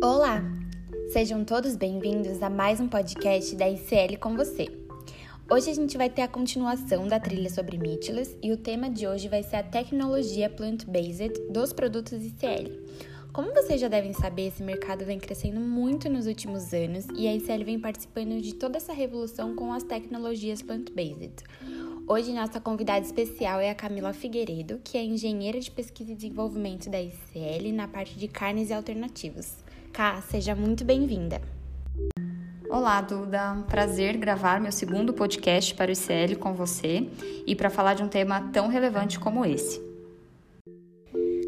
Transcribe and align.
Olá! 0.00 0.44
Sejam 1.12 1.44
todos 1.44 1.74
bem-vindos 1.74 2.40
a 2.40 2.48
mais 2.48 2.78
um 2.78 2.86
podcast 2.86 3.56
da 3.56 3.68
ICL 3.68 4.16
com 4.20 4.36
você. 4.36 4.68
Hoje 5.50 5.70
a 5.70 5.74
gente 5.74 5.98
vai 5.98 6.08
ter 6.08 6.22
a 6.22 6.28
continuação 6.28 7.08
da 7.08 7.18
trilha 7.18 7.50
sobre 7.50 7.76
Mitchell's 7.76 8.36
e 8.40 8.52
o 8.52 8.56
tema 8.56 8.88
de 8.88 9.08
hoje 9.08 9.28
vai 9.28 9.42
ser 9.42 9.56
a 9.56 9.62
tecnologia 9.64 10.48
plant-based 10.48 11.50
dos 11.50 11.72
produtos 11.72 12.24
ICL. 12.24 12.80
Como 13.32 13.52
vocês 13.52 13.80
já 13.80 13.88
devem 13.88 14.12
saber, 14.12 14.46
esse 14.46 14.62
mercado 14.62 15.04
vem 15.04 15.18
crescendo 15.18 15.58
muito 15.58 16.08
nos 16.08 16.28
últimos 16.28 16.72
anos 16.72 17.04
e 17.16 17.26
a 17.26 17.34
ICL 17.34 17.64
vem 17.64 17.80
participando 17.80 18.40
de 18.40 18.54
toda 18.54 18.76
essa 18.76 18.92
revolução 18.92 19.56
com 19.56 19.72
as 19.72 19.82
tecnologias 19.82 20.62
plant-based. 20.62 21.42
Hoje, 22.06 22.32
nossa 22.32 22.60
convidada 22.60 23.04
especial 23.04 23.60
é 23.60 23.68
a 23.68 23.74
Camila 23.74 24.12
Figueiredo, 24.12 24.80
que 24.82 24.96
é 24.96 25.04
engenheira 25.04 25.58
de 25.58 25.70
pesquisa 25.70 26.12
e 26.12 26.14
desenvolvimento 26.14 26.88
da 26.88 27.02
ICL 27.02 27.72
na 27.74 27.88
parte 27.88 28.16
de 28.16 28.28
carnes 28.28 28.70
e 28.70 28.72
alternativos. 28.72 29.56
Cá, 29.92 30.20
seja 30.20 30.54
muito 30.54 30.84
bem-vinda. 30.84 31.40
Olá, 32.70 33.00
Duda. 33.00 33.64
Prazer 33.68 34.16
gravar 34.16 34.60
meu 34.60 34.70
segundo 34.70 35.12
podcast 35.12 35.74
para 35.74 35.90
o 35.90 35.92
ICL 35.92 36.38
com 36.38 36.54
você 36.54 37.08
e 37.46 37.56
para 37.56 37.70
falar 37.70 37.94
de 37.94 38.02
um 38.02 38.08
tema 38.08 38.50
tão 38.52 38.68
relevante 38.68 39.18
como 39.18 39.44
esse. 39.44 39.80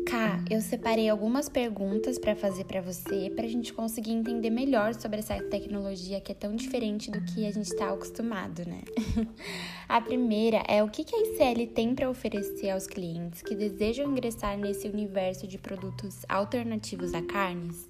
Cá, 0.07 0.43
eu 0.51 0.61
separei 0.61 1.09
algumas 1.09 1.49
perguntas 1.49 2.19
para 2.19 2.35
fazer 2.35 2.65
para 2.65 2.81
você 2.81 3.31
para 3.31 3.45
a 3.45 3.49
gente 3.49 3.73
conseguir 3.73 4.13
entender 4.13 4.51
melhor 4.51 4.95
sobre 4.95 5.19
essa 5.19 5.41
tecnologia 5.45 6.21
que 6.21 6.33
é 6.33 6.35
tão 6.35 6.57
diferente 6.57 7.11
do 7.11 7.21
que 7.21 7.47
a 7.47 7.53
gente 7.53 7.69
está 7.69 7.91
acostumado, 7.93 8.67
né? 8.67 8.81
a 9.89 10.01
primeira 10.01 10.65
é 10.67 10.83
o 10.83 10.89
que 10.89 11.05
a 11.15 11.19
ICL 11.19 11.67
tem 11.75 11.95
para 11.95 12.11
oferecer 12.11 12.71
aos 12.71 12.87
clientes 12.87 13.43
que 13.43 13.55
desejam 13.55 14.11
ingressar 14.11 14.57
nesse 14.59 14.89
universo 14.89 15.47
de 15.47 15.59
produtos 15.59 16.25
alternativos 16.29 17.15
a 17.15 17.23
carnes? 17.23 17.90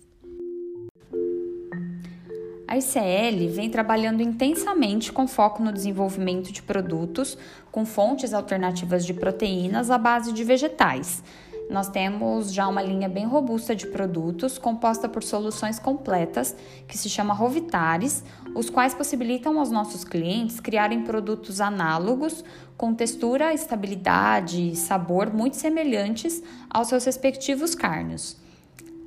A 2.70 2.79
ICL 2.79 3.48
vem 3.52 3.68
trabalhando 3.68 4.23
intensamente 4.23 5.13
com 5.13 5.26
foco 5.26 5.63
no 5.63 5.73
desenvolvimento 5.73 6.52
de 6.52 6.63
produtos 6.63 7.37
com 7.71 7.85
fontes 7.85 8.32
alternativas 8.32 9.04
de 9.04 9.12
proteínas 9.12 9.90
à 9.90 9.99
base 9.99 10.32
de 10.32 10.45
vegetais 10.45 11.23
nós 11.71 11.88
temos 11.88 12.52
já 12.52 12.66
uma 12.66 12.82
linha 12.82 13.09
bem 13.09 13.24
robusta 13.24 13.77
de 13.77 13.87
produtos 13.87 14.59
composta 14.59 15.09
por 15.09 15.23
soluções 15.23 15.79
completas 15.79 16.57
que 16.88 16.99
se 16.99 17.09
chama 17.09 17.32
Rovitares, 17.32 18.24
os 18.57 18.68
quais 18.68 18.93
possibilitam 18.93 19.59
aos 19.60 19.71
nossos 19.71 20.02
clientes 20.02 20.59
criarem 20.59 21.05
produtos 21.05 21.60
análogos 21.60 22.45
com 22.77 22.93
textura, 22.93 23.55
estabilidade 23.55 24.71
e 24.73 24.77
sabor 24.77 25.32
muito 25.32 25.57
semelhantes 25.57 26.43
aos 26.68 26.88
seus 26.88 27.05
respectivos 27.05 27.77
carnes. 27.77 28.37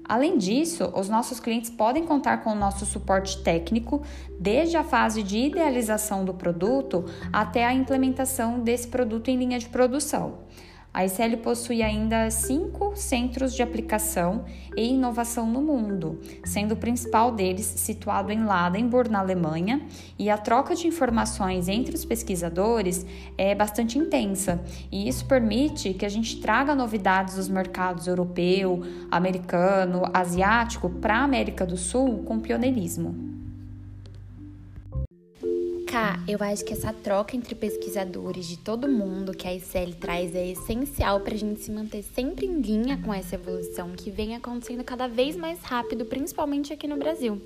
Além 0.05 0.37
disso, 0.37 0.91
os 0.95 1.07
nossos 1.07 1.39
clientes 1.39 1.69
podem 1.69 2.05
contar 2.05 2.37
com 2.43 2.51
o 2.51 2.55
nosso 2.55 2.85
suporte 2.85 3.41
técnico 3.41 4.03
desde 4.39 4.75
a 4.75 4.83
fase 4.83 5.23
de 5.23 5.37
idealização 5.37 6.25
do 6.25 6.33
produto 6.33 7.05
até 7.31 7.65
a 7.65 7.73
implementação 7.73 8.59
desse 8.59 8.87
produto 8.87 9.29
em 9.29 9.37
linha 9.37 9.59
de 9.59 9.69
produção. 9.69 10.39
A 10.93 11.03
ICL 11.05 11.37
possui 11.37 11.81
ainda 11.81 12.29
cinco 12.29 12.91
centros 12.95 13.55
de 13.55 13.63
aplicação 13.63 14.45
e 14.77 14.93
inovação 14.93 15.49
no 15.49 15.59
mundo, 15.59 16.19
sendo 16.45 16.73
o 16.73 16.77
principal 16.77 17.31
deles 17.31 17.65
situado 17.65 18.31
em 18.31 18.45
Ladenburg, 18.45 19.09
na 19.09 19.17
Alemanha, 19.17 19.81
e 20.19 20.29
a 20.29 20.37
troca 20.37 20.75
de 20.75 20.85
informações 20.85 21.67
entre 21.67 21.95
os 21.95 22.05
pesquisadores 22.05 23.07
é 23.35 23.55
bastante 23.55 23.97
intensa, 23.97 24.63
e 24.91 25.07
isso 25.07 25.25
permite 25.25 25.95
que 25.95 26.05
a 26.05 26.09
gente 26.09 26.39
traga 26.39 26.75
novidades 26.75 27.37
dos 27.37 27.49
mercados 27.49 28.05
europeu, 28.05 28.83
americano, 29.09 30.03
asiático 30.13 30.91
para 30.91 31.17
a 31.17 31.23
América 31.23 31.65
do 31.65 31.75
Sul 31.75 32.19
com 32.19 32.39
pioneirismo. 32.39 33.42
Cá, 35.93 36.19
eu 36.27 36.39
acho 36.41 36.65
que 36.65 36.73
essa 36.73 36.91
troca 36.91 37.35
entre 37.35 37.53
pesquisadores 37.53 38.47
de 38.47 38.57
todo 38.57 38.89
mundo 38.89 39.31
que 39.31 39.47
a 39.47 39.53
ICL 39.53 39.93
traz 39.99 40.33
é 40.33 40.47
essencial 40.47 41.19
para 41.19 41.35
a 41.35 41.37
gente 41.37 41.59
se 41.61 41.71
manter 41.71 42.01
sempre 42.01 42.47
em 42.47 42.61
linha 42.61 42.99
com 43.05 43.13
essa 43.13 43.35
evolução 43.35 43.91
que 43.91 44.09
vem 44.09 44.35
acontecendo 44.35 44.83
cada 44.83 45.07
vez 45.07 45.35
mais 45.35 45.61
rápido, 45.61 46.03
principalmente 46.03 46.73
aqui 46.73 46.87
no 46.87 46.97
Brasil. 46.97 47.39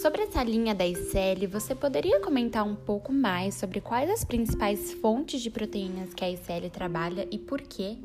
Sobre 0.00 0.22
essa 0.22 0.44
linha 0.44 0.76
da 0.76 0.86
ICL, 0.86 1.48
você 1.50 1.74
poderia 1.74 2.20
comentar 2.20 2.64
um 2.64 2.76
pouco 2.76 3.12
mais 3.12 3.56
sobre 3.56 3.80
quais 3.80 4.08
as 4.10 4.24
principais 4.24 4.92
fontes 4.92 5.42
de 5.42 5.50
proteínas 5.50 6.14
que 6.14 6.24
a 6.24 6.30
ICL 6.30 6.70
trabalha 6.70 7.26
e 7.32 7.36
por 7.36 7.60
quê? 7.60 7.96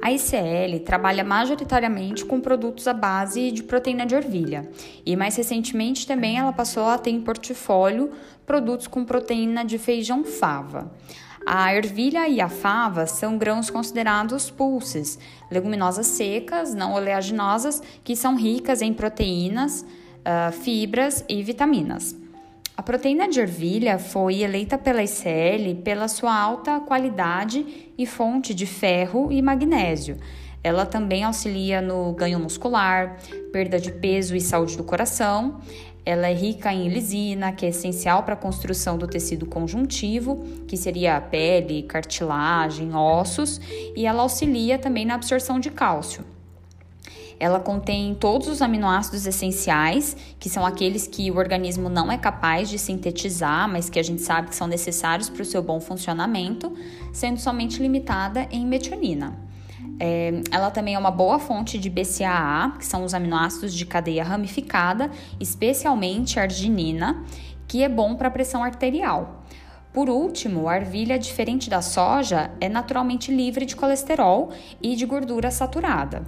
A 0.00 0.12
ICL 0.12 0.80
trabalha 0.84 1.24
majoritariamente 1.24 2.24
com 2.24 2.40
produtos 2.40 2.86
à 2.86 2.92
base 2.92 3.50
de 3.50 3.64
proteína 3.64 4.06
de 4.06 4.14
ervilha 4.14 4.70
e 5.04 5.16
mais 5.16 5.34
recentemente 5.36 6.06
também 6.06 6.38
ela 6.38 6.52
passou 6.52 6.84
a 6.84 6.96
ter 6.96 7.10
em 7.10 7.20
portfólio 7.20 8.12
produtos 8.46 8.86
com 8.86 9.04
proteína 9.04 9.64
de 9.64 9.76
feijão 9.76 10.24
fava. 10.24 10.90
A 11.44 11.74
ervilha 11.74 12.28
e 12.28 12.40
a 12.40 12.48
fava 12.48 13.06
são 13.06 13.38
grãos 13.38 13.70
considerados 13.70 14.50
pulses, 14.50 15.18
leguminosas 15.50 16.06
secas, 16.06 16.74
não 16.74 16.92
oleaginosas, 16.92 17.82
que 18.04 18.14
são 18.14 18.36
ricas 18.36 18.82
em 18.82 18.92
proteínas, 18.92 19.80
uh, 19.80 20.52
fibras 20.52 21.24
e 21.28 21.42
vitaminas. 21.42 22.14
A 22.78 22.82
proteína 22.82 23.26
de 23.28 23.40
ervilha 23.40 23.98
foi 23.98 24.40
eleita 24.40 24.78
pela 24.78 25.02
ICL 25.02 25.82
pela 25.82 26.06
sua 26.06 26.32
alta 26.32 26.78
qualidade 26.78 27.90
e 27.98 28.06
fonte 28.06 28.54
de 28.54 28.66
ferro 28.66 29.32
e 29.32 29.42
magnésio. 29.42 30.16
Ela 30.62 30.86
também 30.86 31.24
auxilia 31.24 31.82
no 31.82 32.12
ganho 32.12 32.38
muscular, 32.38 33.16
perda 33.52 33.80
de 33.80 33.90
peso 33.90 34.36
e 34.36 34.40
saúde 34.40 34.76
do 34.76 34.84
coração. 34.84 35.60
Ela 36.06 36.28
é 36.28 36.32
rica 36.32 36.72
em 36.72 36.88
lisina, 36.88 37.50
que 37.50 37.66
é 37.66 37.70
essencial 37.70 38.22
para 38.22 38.34
a 38.34 38.36
construção 38.36 38.96
do 38.96 39.08
tecido 39.08 39.44
conjuntivo, 39.44 40.44
que 40.68 40.76
seria 40.76 41.16
a 41.16 41.20
pele, 41.20 41.82
cartilagem, 41.82 42.94
ossos, 42.94 43.60
e 43.96 44.06
ela 44.06 44.22
auxilia 44.22 44.78
também 44.78 45.04
na 45.04 45.16
absorção 45.16 45.58
de 45.58 45.68
cálcio. 45.68 46.24
Ela 47.40 47.60
contém 47.60 48.14
todos 48.14 48.48
os 48.48 48.60
aminoácidos 48.60 49.26
essenciais, 49.26 50.16
que 50.38 50.48
são 50.48 50.66
aqueles 50.66 51.06
que 51.06 51.30
o 51.30 51.36
organismo 51.36 51.88
não 51.88 52.10
é 52.10 52.18
capaz 52.18 52.68
de 52.68 52.78
sintetizar, 52.78 53.68
mas 53.68 53.88
que 53.88 53.98
a 53.98 54.02
gente 54.02 54.22
sabe 54.22 54.48
que 54.48 54.56
são 54.56 54.66
necessários 54.66 55.28
para 55.28 55.42
o 55.42 55.44
seu 55.44 55.62
bom 55.62 55.80
funcionamento, 55.80 56.72
sendo 57.12 57.38
somente 57.38 57.80
limitada 57.80 58.48
em 58.50 58.66
metionina. 58.66 59.38
É, 60.00 60.42
ela 60.50 60.70
também 60.70 60.94
é 60.94 60.98
uma 60.98 61.10
boa 61.10 61.38
fonte 61.38 61.78
de 61.78 61.88
BCAA, 61.88 62.76
que 62.78 62.86
são 62.86 63.04
os 63.04 63.14
aminoácidos 63.14 63.72
de 63.74 63.86
cadeia 63.86 64.24
ramificada, 64.24 65.10
especialmente 65.40 66.40
arginina, 66.40 67.24
que 67.66 67.82
é 67.82 67.88
bom 67.88 68.14
para 68.14 68.28
a 68.28 68.30
pressão 68.30 68.64
arterial. 68.64 69.44
Por 69.92 70.08
último, 70.08 70.68
a 70.68 70.76
ervilha, 70.76 71.18
diferente 71.18 71.70
da 71.70 71.82
soja, 71.82 72.50
é 72.60 72.68
naturalmente 72.68 73.34
livre 73.34 73.64
de 73.64 73.74
colesterol 73.74 74.50
e 74.80 74.94
de 74.94 75.06
gordura 75.06 75.50
saturada. 75.50 76.24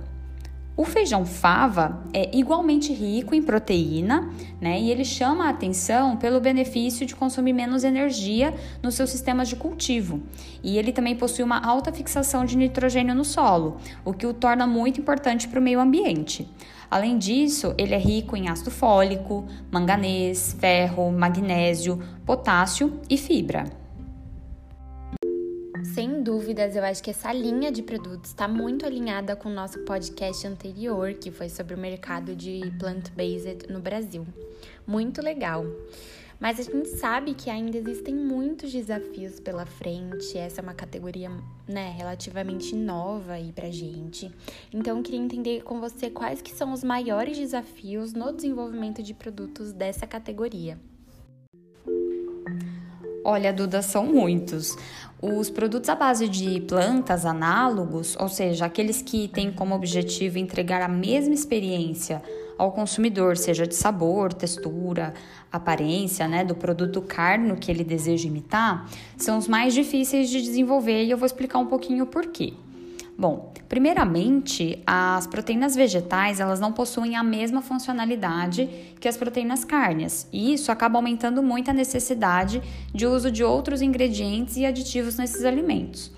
O 0.81 0.85
feijão 0.87 1.27
fava 1.27 2.03
é 2.11 2.35
igualmente 2.35 2.91
rico 2.91 3.35
em 3.35 3.43
proteína, 3.43 4.31
né? 4.59 4.81
E 4.81 4.91
ele 4.91 5.05
chama 5.05 5.45
a 5.45 5.51
atenção 5.51 6.17
pelo 6.17 6.41
benefício 6.41 7.05
de 7.05 7.15
consumir 7.15 7.53
menos 7.53 7.85
energia 7.85 8.55
nos 8.83 8.95
seus 8.95 9.11
sistemas 9.11 9.47
de 9.47 9.57
cultivo. 9.57 10.23
E 10.63 10.79
ele 10.79 10.91
também 10.91 11.15
possui 11.15 11.45
uma 11.45 11.63
alta 11.63 11.93
fixação 11.93 12.47
de 12.47 12.57
nitrogênio 12.57 13.15
no 13.15 13.27
solo, 13.27 13.77
o 14.07 14.15
que 14.15 14.27
o 14.27 14.33
torna 14.33 14.67
muito 14.67 14.99
importante 14.99 15.49
para 15.49 15.61
o 15.61 15.63
meio 15.63 15.81
ambiente. 15.81 16.49
Além 16.91 17.19
disso, 17.19 17.75
ele 17.77 17.95
é 17.95 17.99
rico 17.99 18.35
em 18.35 18.49
ácido 18.49 18.71
fólico, 18.71 19.45
manganês, 19.71 20.57
ferro, 20.59 21.13
magnésio, 21.13 22.03
potássio 22.25 22.99
e 23.11 23.19
fibra. 23.19 23.80
Sem 25.85 26.23
dúvidas, 26.23 26.77
eu 26.77 26.85
acho 26.85 27.03
que 27.03 27.11
essa 27.11 27.33
linha 27.33 27.73
de 27.73 27.83
produtos 27.83 28.31
está 28.31 28.47
muito 28.47 28.85
alinhada 28.85 29.35
com 29.35 29.49
o 29.49 29.53
nosso 29.53 29.79
podcast 29.81 30.47
anterior, 30.47 31.15
que 31.15 31.31
foi 31.31 31.49
sobre 31.49 31.75
o 31.75 31.79
mercado 31.79 32.37
de 32.37 32.61
plant-based 32.79 33.71
no 33.73 33.81
Brasil. 33.81 34.27
Muito 34.87 35.23
legal. 35.23 35.65
Mas 36.39 36.59
a 36.59 36.63
gente 36.63 36.89
sabe 36.89 37.35
que 37.35 37.51
ainda 37.51 37.77
existem 37.77 38.15
muitos 38.15 38.73
desafios 38.73 39.39
pela 39.39 39.67
frente. 39.67 40.39
Essa 40.39 40.61
é 40.61 40.63
uma 40.63 40.73
categoria, 40.73 41.31
né, 41.69 41.95
relativamente 41.97 42.75
nova 42.75 43.35
aí 43.35 43.53
pra 43.53 43.71
gente. 43.71 44.33
Então, 44.73 44.97
eu 44.97 45.03
queria 45.03 45.21
entender 45.21 45.63
com 45.63 45.81
você 45.81 46.09
quais 46.09 46.41
que 46.41 46.51
são 46.51 46.73
os 46.73 46.83
maiores 46.83 47.37
desafios 47.37 48.15
no 48.15 48.33
desenvolvimento 48.33 49.03
de 49.03 49.13
produtos 49.13 49.73
dessa 49.73 50.07
categoria. 50.07 50.79
Olha, 53.25 53.53
Duda, 53.53 53.83
são 53.83 54.07
muitos. 54.07 54.77
Os 55.21 55.51
produtos 55.51 55.91
à 55.91 55.95
base 55.95 56.27
de 56.27 56.61
plantas 56.63 57.27
análogos, 57.27 58.17
ou 58.19 58.29
seja, 58.29 58.65
aqueles 58.65 59.03
que 59.03 59.29
têm 59.29 59.53
como 59.53 59.75
objetivo 59.75 60.39
entregar 60.39 60.81
a 60.81 60.89
mesma 60.89 61.35
experiência 61.35 62.23
ao 62.57 62.73
consumidor, 62.73 63.37
seja 63.37 63.67
de 63.67 63.75
sabor, 63.75 64.33
textura, 64.33 65.13
aparência, 65.53 66.27
né, 66.27 66.45
do 66.45 66.55
produto 66.55 67.03
carno 67.03 67.57
que 67.57 67.71
ele 67.71 67.85
deseja 67.85 68.27
imitar, 68.27 68.89
são 69.17 69.37
os 69.37 69.47
mais 69.47 69.75
difíceis 69.75 70.31
de 70.31 70.41
desenvolver 70.41 71.05
e 71.05 71.11
eu 71.11 71.19
vou 71.19 71.27
explicar 71.27 71.59
um 71.59 71.67
pouquinho 71.67 72.05
o 72.05 72.07
porquê. 72.07 72.55
Bom, 73.19 73.53
primeiramente, 73.69 74.83
as 74.87 75.27
proteínas 75.27 75.77
vegetais, 75.77 76.41
elas 76.41 76.59
não 76.59 76.73
possuem 76.73 77.17
a 77.17 77.23
mesma 77.23 77.61
funcionalidade 77.61 78.69
que 78.99 79.09
as 79.09 79.17
proteínas 79.17 79.65
cárneas, 79.65 80.27
e 80.33 80.55
isso 80.55 80.73
acaba 80.73 80.99
aumentando 80.99 81.43
muito 81.43 81.71
a 81.71 81.75
necessidade 81.75 82.63
de 82.95 83.07
uso 83.07 83.31
de 83.31 83.45
outros 83.45 83.83
ingredientes 83.83 84.57
e 84.57 84.65
aditivos 84.65 85.17
nesses 85.17 85.45
alimentos. 85.45 86.11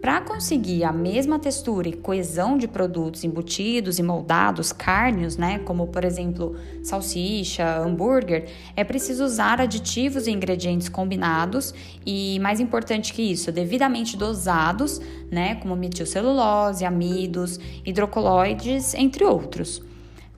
Para 0.00 0.22
conseguir 0.22 0.82
a 0.84 0.92
mesma 0.92 1.38
textura 1.38 1.86
e 1.86 1.92
coesão 1.92 2.56
de 2.56 2.66
produtos 2.66 3.22
embutidos 3.22 3.98
e 3.98 4.02
moldados, 4.02 4.72
cárneos, 4.72 5.36
né, 5.36 5.58
como 5.58 5.88
por 5.88 6.06
exemplo 6.06 6.56
salsicha, 6.82 7.76
hambúrguer, 7.76 8.48
é 8.74 8.82
preciso 8.82 9.22
usar 9.22 9.60
aditivos 9.60 10.26
e 10.26 10.30
ingredientes 10.30 10.88
combinados 10.88 11.74
e, 12.06 12.38
mais 12.40 12.60
importante 12.60 13.12
que 13.12 13.20
isso, 13.20 13.52
devidamente 13.52 14.16
dosados, 14.16 15.02
né, 15.30 15.56
como 15.56 15.76
metilcelulose, 15.76 16.86
amidos, 16.86 17.60
hidrocoloides, 17.84 18.94
entre 18.94 19.22
outros. 19.24 19.82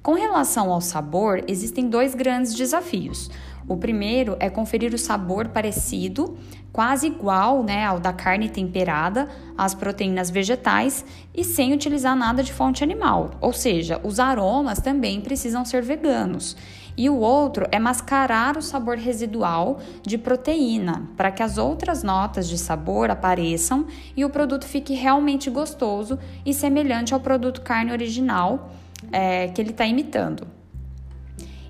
Com 0.02 0.14
relação 0.14 0.72
ao 0.72 0.80
sabor, 0.80 1.44
existem 1.46 1.88
dois 1.88 2.12
grandes 2.12 2.54
desafios. 2.54 3.30
O 3.68 3.76
primeiro 3.76 4.36
é 4.40 4.50
conferir 4.50 4.92
o 4.92 4.98
sabor 4.98 5.50
parecido, 5.50 6.36
quase 6.72 7.06
igual 7.06 7.62
né, 7.62 7.84
ao 7.84 8.00
da 8.00 8.12
carne 8.12 8.48
temperada, 8.48 9.28
às 9.56 9.76
proteínas 9.76 10.28
vegetais 10.28 11.04
e 11.32 11.44
sem 11.44 11.72
utilizar 11.72 12.16
nada 12.16 12.42
de 12.42 12.52
fonte 12.52 12.82
animal, 12.82 13.30
ou 13.40 13.52
seja, 13.52 14.00
os 14.02 14.18
aromas 14.18 14.80
também 14.80 15.20
precisam 15.20 15.64
ser 15.64 15.82
veganos. 15.82 16.56
E 16.96 17.08
o 17.08 17.18
outro 17.18 17.68
é 17.70 17.78
mascarar 17.78 18.56
o 18.56 18.62
sabor 18.62 18.96
residual 18.96 19.78
de 20.02 20.18
proteína, 20.18 21.08
para 21.16 21.30
que 21.30 21.44
as 21.44 21.58
outras 21.58 22.02
notas 22.02 22.48
de 22.48 22.58
sabor 22.58 23.08
apareçam 23.08 23.86
e 24.16 24.24
o 24.24 24.30
produto 24.30 24.66
fique 24.66 24.94
realmente 24.94 25.48
gostoso 25.48 26.18
e 26.44 26.52
semelhante 26.52 27.14
ao 27.14 27.20
produto 27.20 27.60
carne 27.60 27.92
original 27.92 28.68
é, 29.10 29.48
que 29.48 29.60
ele 29.60 29.70
está 29.70 29.86
imitando. 29.86 30.46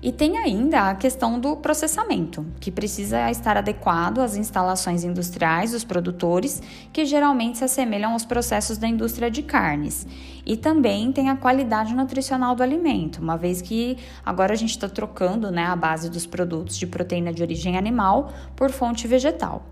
E 0.03 0.11
tem 0.11 0.37
ainda 0.37 0.89
a 0.89 0.95
questão 0.95 1.39
do 1.39 1.55
processamento, 1.55 2.45
que 2.59 2.69
precisa 2.69 3.31
estar 3.31 3.55
adequado 3.55 4.19
às 4.19 4.35
instalações 4.35 5.05
industriais 5.05 5.71
dos 5.71 5.85
produtores, 5.85 6.61
que 6.91 7.05
geralmente 7.05 7.59
se 7.59 7.63
assemelham 7.63 8.11
aos 8.11 8.25
processos 8.25 8.77
da 8.77 8.85
indústria 8.85 9.31
de 9.31 9.41
carnes. 9.41 10.05
E 10.45 10.57
também 10.57 11.09
tem 11.13 11.29
a 11.29 11.37
qualidade 11.37 11.95
nutricional 11.95 12.53
do 12.53 12.61
alimento, 12.61 13.21
uma 13.21 13.37
vez 13.37 13.61
que 13.61 13.97
agora 14.25 14.51
a 14.51 14.57
gente 14.57 14.71
está 14.71 14.89
trocando 14.89 15.49
né, 15.49 15.63
a 15.63 15.75
base 15.75 16.09
dos 16.09 16.25
produtos 16.25 16.75
de 16.75 16.85
proteína 16.85 17.31
de 17.31 17.41
origem 17.41 17.77
animal 17.77 18.33
por 18.57 18.71
fonte 18.71 19.07
vegetal. 19.07 19.63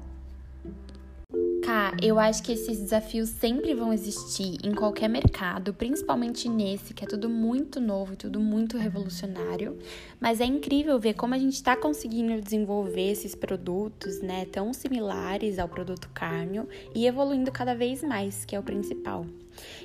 Cá, 1.71 1.95
eu 2.01 2.19
acho 2.19 2.43
que 2.43 2.51
esses 2.51 2.77
desafios 2.79 3.29
sempre 3.29 3.73
vão 3.73 3.93
existir 3.93 4.57
em 4.61 4.75
qualquer 4.75 5.07
mercado, 5.07 5.73
principalmente 5.73 6.49
nesse, 6.49 6.93
que 6.93 7.05
é 7.05 7.07
tudo 7.07 7.29
muito 7.29 7.79
novo 7.79 8.11
e 8.11 8.17
tudo 8.17 8.41
muito 8.41 8.77
revolucionário. 8.77 9.77
Mas 10.19 10.41
é 10.41 10.45
incrível 10.45 10.99
ver 10.99 11.13
como 11.13 11.33
a 11.33 11.37
gente 11.37 11.53
está 11.53 11.77
conseguindo 11.77 12.41
desenvolver 12.41 13.11
esses 13.11 13.33
produtos, 13.33 14.19
né, 14.19 14.43
tão 14.51 14.73
similares 14.73 15.57
ao 15.57 15.69
produto 15.69 16.09
carne 16.13 16.61
e 16.93 17.07
evoluindo 17.07 17.49
cada 17.53 17.73
vez 17.73 18.03
mais, 18.03 18.43
que 18.43 18.53
é 18.53 18.59
o 18.59 18.63
principal. 18.63 19.25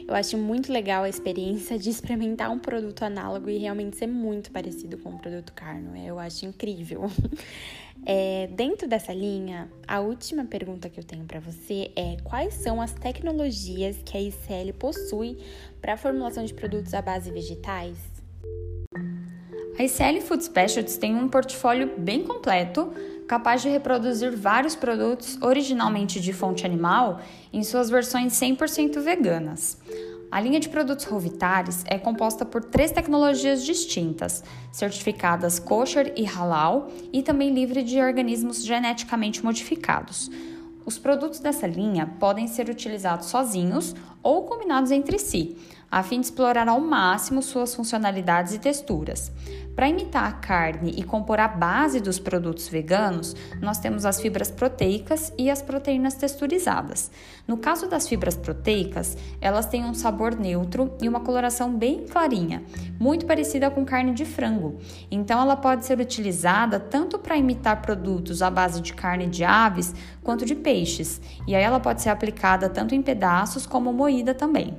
Eu 0.07 0.15
acho 0.15 0.37
muito 0.37 0.73
legal 0.73 1.05
a 1.05 1.09
experiência 1.09 1.79
de 1.79 1.91
experimentar 1.91 2.51
um 2.51 2.59
produto 2.59 3.03
análogo 3.03 3.49
e 3.51 3.59
realmente 3.59 3.97
ser 3.97 4.07
muito 4.07 4.51
parecido 4.51 4.99
com 4.99 5.11
o 5.11 5.19
produto 5.19 5.53
carne. 5.53 6.07
Eu 6.07 6.19
acho 6.19 6.47
incrível. 6.47 7.11
É, 8.09 8.49
dentro 8.53 8.87
dessa 8.87 9.13
linha, 9.13 9.69
a 9.89 9.99
última 9.99 10.45
pergunta 10.45 10.89
que 10.89 11.01
eu 11.01 11.03
tenho 11.03 11.25
para 11.25 11.41
você 11.41 11.91
é 11.97 12.17
quais 12.23 12.55
são 12.55 12.81
as 12.81 12.93
tecnologias 12.93 13.97
que 14.05 14.17
a 14.17 14.21
ICL 14.21 14.75
possui 14.79 15.37
para 15.81 15.95
a 15.95 15.97
formulação 15.97 16.45
de 16.45 16.55
produtos 16.55 16.95
à 16.95 17.03
base 17.03 17.33
vegetais? 17.33 17.99
A 19.77 19.83
ICL 19.83 20.21
Food 20.21 20.45
Specialties 20.45 20.97
tem 20.97 21.17
um 21.17 21.29
portfólio 21.29 21.99
bem 21.99 22.23
completo, 22.23 22.93
capaz 23.27 23.63
de 23.63 23.69
reproduzir 23.69 24.37
vários 24.37 24.75
produtos 24.75 25.39
originalmente 25.43 26.21
de 26.21 26.33
fonte 26.33 26.65
animal 26.65 27.21
em 27.53 27.63
suas 27.63 27.91
versões 27.91 28.33
100% 28.35 29.01
veganas. 29.01 29.79
A 30.31 30.41
linha 30.41 30.59
de 30.59 30.69
produtos 30.69 31.05
Rovitares 31.05 31.85
é 31.87 31.99
composta 31.99 32.45
por 32.45 32.65
três 32.65 32.91
tecnologias 32.91 33.65
distintas, 33.65 34.43
certificadas 34.73 35.59
kosher 35.59 36.13
e 36.17 36.25
halal 36.25 36.89
e 37.13 37.23
também 37.23 37.55
livre 37.55 37.83
de 37.83 38.01
organismos 38.01 38.65
geneticamente 38.65 39.45
modificados. 39.45 40.31
Os 40.85 40.99
produtos 40.99 41.41
dessa 41.41 41.67
linha 41.67 42.07
podem 42.21 42.47
ser 42.47 42.69
utilizados 42.69 43.27
sozinhos 43.27 43.95
ou 44.23 44.45
combinados 44.45 44.91
entre 44.91 45.19
si, 45.19 45.57
a 45.97 46.03
fim 46.03 46.21
de 46.21 46.27
explorar 46.27 46.69
ao 46.69 46.79
máximo 46.79 47.41
suas 47.41 47.75
funcionalidades 47.75 48.53
e 48.53 48.59
texturas. 48.59 49.33
Para 49.75 49.89
imitar 49.89 50.25
a 50.25 50.33
carne 50.33 50.93
e 50.95 51.03
compor 51.03 51.41
a 51.41 51.49
base 51.49 52.01
dos 52.01 52.19
produtos 52.19 52.69
veganos, 52.69 53.35
nós 53.63 53.79
temos 53.79 54.05
as 54.05 54.21
fibras 54.21 54.51
proteicas 54.51 55.33
e 55.39 55.49
as 55.49 55.63
proteínas 55.63 56.13
texturizadas. 56.13 57.11
No 57.49 57.57
caso 57.57 57.89
das 57.89 58.07
fibras 58.07 58.37
proteicas, 58.37 59.17
elas 59.41 59.65
têm 59.65 59.87
um 59.87 59.95
sabor 59.95 60.39
neutro 60.39 60.95
e 61.01 61.09
uma 61.09 61.21
coloração 61.21 61.75
bem 61.75 62.05
clarinha, 62.05 62.63
muito 63.01 63.25
parecida 63.25 63.71
com 63.71 63.83
carne 63.83 64.13
de 64.13 64.27
frango. 64.27 64.77
Então, 65.11 65.41
ela 65.41 65.57
pode 65.57 65.87
ser 65.87 65.99
utilizada 65.99 66.79
tanto 66.79 67.19
para 67.19 67.39
imitar 67.39 67.81
produtos 67.81 68.43
à 68.43 68.51
base 68.51 68.83
de 68.83 68.93
carne 68.93 69.29
de 69.29 69.45
aves 69.45 69.95
quanto 70.23 70.45
de 70.45 70.55
peixes, 70.55 71.23
e 71.47 71.55
aí 71.55 71.63
ela 71.63 71.81
pode 71.81 72.03
ser 72.03 72.11
aplicada 72.11 72.69
tanto 72.69 72.95
em 72.95 73.01
pedaços 73.01 73.65
como 73.65 73.95
moída 73.95 74.35
também. 74.35 74.77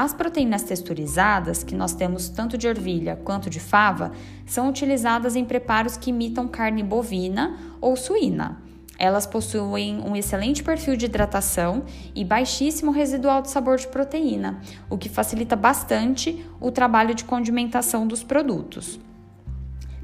As 0.00 0.14
proteínas 0.14 0.62
texturizadas, 0.62 1.64
que 1.64 1.74
nós 1.74 1.92
temos 1.92 2.28
tanto 2.28 2.56
de 2.56 2.68
ervilha 2.68 3.18
quanto 3.24 3.50
de 3.50 3.58
fava, 3.58 4.12
são 4.46 4.68
utilizadas 4.68 5.34
em 5.34 5.44
preparos 5.44 5.96
que 5.96 6.10
imitam 6.10 6.46
carne 6.46 6.84
bovina 6.84 7.58
ou 7.80 7.96
suína. 7.96 8.62
Elas 8.96 9.26
possuem 9.26 10.00
um 10.00 10.14
excelente 10.14 10.62
perfil 10.62 10.96
de 10.96 11.06
hidratação 11.06 11.82
e 12.14 12.24
baixíssimo 12.24 12.92
residual 12.92 13.42
de 13.42 13.50
sabor 13.50 13.76
de 13.76 13.88
proteína, 13.88 14.60
o 14.88 14.96
que 14.96 15.08
facilita 15.08 15.56
bastante 15.56 16.46
o 16.60 16.70
trabalho 16.70 17.12
de 17.12 17.24
condimentação 17.24 18.06
dos 18.06 18.22
produtos. 18.22 19.00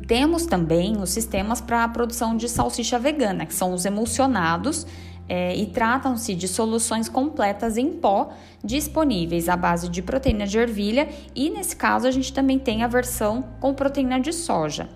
Temos 0.08 0.44
também 0.44 1.00
os 1.00 1.11
sistemas 1.11 1.61
para 1.61 1.85
a 1.85 1.88
produção 1.88 2.37
de 2.37 2.49
salsicha 2.49 2.99
vegana, 2.99 3.46
que 3.46 3.55
são 3.55 3.73
os 3.73 3.85
emulsionados, 3.85 4.88
é, 5.29 5.55
e 5.55 5.67
tratam-se 5.67 6.35
de 6.35 6.47
soluções 6.47 7.09
completas 7.09 7.76
em 7.76 7.93
pó 7.93 8.32
disponíveis 8.62 9.49
à 9.49 9.56
base 9.56 9.88
de 9.88 10.03
proteína 10.03 10.47
de 10.47 10.59
ervilha 10.59 11.09
e, 11.35 11.50
nesse 11.50 11.76
caso, 11.76 12.06
a 12.06 12.11
gente 12.11 12.32
também 12.32 12.59
tem 12.59 12.82
a 12.82 12.88
versão 12.88 13.44
com 13.61 13.75
proteína 13.75 14.20
de 14.20 14.32
soja. 14.32 14.89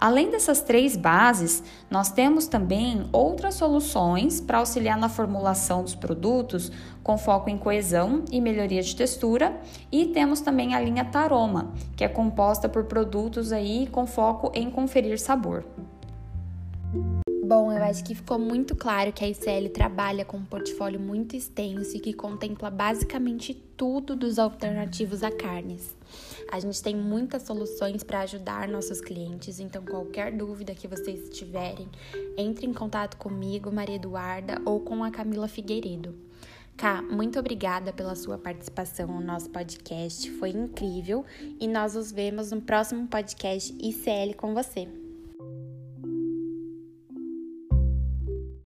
Além 0.00 0.30
dessas 0.30 0.62
três 0.62 0.96
bases, 0.96 1.62
nós 1.90 2.10
temos 2.10 2.46
também 2.46 3.04
outras 3.12 3.56
soluções 3.56 4.40
para 4.40 4.56
auxiliar 4.56 4.96
na 4.96 5.10
formulação 5.10 5.82
dos 5.82 5.94
produtos 5.94 6.72
com 7.02 7.18
foco 7.18 7.50
em 7.50 7.58
coesão 7.58 8.24
e 8.32 8.40
melhoria 8.40 8.80
de 8.80 8.96
textura, 8.96 9.60
e 9.92 10.06
temos 10.06 10.40
também 10.40 10.74
a 10.74 10.80
linha 10.80 11.04
Taroma, 11.04 11.74
que 11.94 12.02
é 12.02 12.08
composta 12.08 12.66
por 12.66 12.84
produtos 12.84 13.52
aí 13.52 13.88
com 13.92 14.06
foco 14.06 14.50
em 14.54 14.70
conferir 14.70 15.20
sabor. 15.20 15.66
Bom, 17.50 17.72
eu 17.72 17.82
acho 17.82 18.04
que 18.04 18.14
ficou 18.14 18.38
muito 18.38 18.76
claro 18.76 19.12
que 19.12 19.24
a 19.24 19.28
ICL 19.28 19.70
trabalha 19.70 20.24
com 20.24 20.36
um 20.36 20.44
portfólio 20.44 21.00
muito 21.00 21.34
extenso 21.34 21.96
e 21.96 21.98
que 21.98 22.12
contempla 22.12 22.70
basicamente 22.70 23.54
tudo 23.76 24.14
dos 24.14 24.38
alternativos 24.38 25.24
a 25.24 25.32
carnes. 25.32 25.96
A 26.52 26.60
gente 26.60 26.80
tem 26.80 26.94
muitas 26.94 27.42
soluções 27.42 28.04
para 28.04 28.20
ajudar 28.20 28.68
nossos 28.68 29.00
clientes, 29.00 29.58
então 29.58 29.84
qualquer 29.84 30.30
dúvida 30.30 30.76
que 30.76 30.86
vocês 30.86 31.28
tiverem, 31.30 31.88
entre 32.38 32.66
em 32.66 32.72
contato 32.72 33.16
comigo, 33.16 33.72
Maria 33.72 33.96
Eduarda, 33.96 34.62
ou 34.64 34.78
com 34.78 35.02
a 35.02 35.10
Camila 35.10 35.48
Figueiredo. 35.48 36.14
Cá, 36.76 37.02
muito 37.02 37.36
obrigada 37.36 37.92
pela 37.92 38.14
sua 38.14 38.38
participação 38.38 39.08
no 39.08 39.20
nosso 39.20 39.50
podcast, 39.50 40.30
foi 40.38 40.50
incrível 40.50 41.24
e 41.58 41.66
nós 41.66 41.96
nos 41.96 42.12
vemos 42.12 42.52
no 42.52 42.62
próximo 42.62 43.08
podcast 43.08 43.74
ICL 43.76 44.36
com 44.36 44.54
você. 44.54 45.09